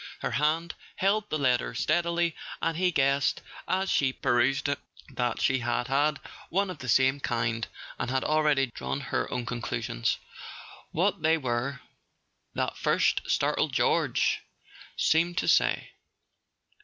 Her 0.21 0.31
hand 0.31 0.73
held 0.95 1.29
the 1.29 1.37
letter 1.37 1.75
steadily, 1.75 2.35
and 2.59 2.75
he 2.75 2.91
guessed, 2.91 3.43
as 3.67 3.91
she 3.91 4.11
perused 4.11 4.67
it, 4.67 4.79
that 5.09 5.39
she 5.39 5.59
had 5.59 5.89
had 5.89 6.17
one 6.49 6.71
of 6.71 6.79
the 6.79 6.87
same 6.89 7.19
kind, 7.19 7.67
and 7.99 8.09
had 8.09 8.23
already 8.23 8.71
drawn 8.73 8.99
her 9.01 9.31
own 9.31 9.45
conclusions. 9.45 10.17
What 10.91 11.21
they 11.21 11.37
were, 11.37 11.81
that 12.55 12.77
first 12.77 13.21
startled 13.29 13.73
"George!" 13.73 14.41
seemed 14.97 15.37
to 15.37 15.47
say. 15.47 15.91